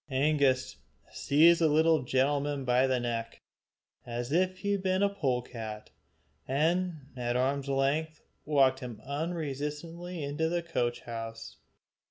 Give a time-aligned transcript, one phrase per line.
[0.09, 0.77] Angus
[1.11, 3.39] seized the little gentleman by the neck,
[4.03, 5.91] as if he had been a polecat,
[6.47, 11.57] and at arm's length walked him unresistingly into the coach house.